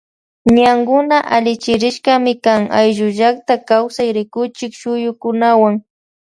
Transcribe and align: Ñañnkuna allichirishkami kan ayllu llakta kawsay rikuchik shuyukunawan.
Ñañnkuna 0.55 1.17
allichirishkami 1.35 2.33
kan 2.45 2.61
ayllu 2.79 3.07
llakta 3.17 3.53
kawsay 3.69 4.09
rikuchik 4.17 4.73
shuyukunawan. 4.81 5.75